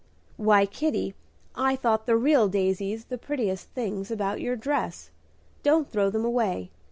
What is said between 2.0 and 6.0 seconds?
the real daisies the prettiest things about your dress. Don't